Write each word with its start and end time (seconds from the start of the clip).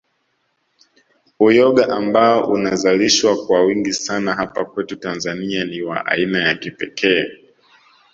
Uyoga 1.39 1.89
ambao 1.93 2.49
unazalishwa 2.51 3.45
kwa 3.45 3.61
wingi 3.61 3.93
sana 3.93 4.33
hapa 4.33 4.65
kwetu 4.65 4.95
Tanzania 4.95 5.65
ni 5.65 5.81
wa 5.81 6.05
aina 6.05 6.39
ya 6.47 6.55
kipekee 6.55 7.25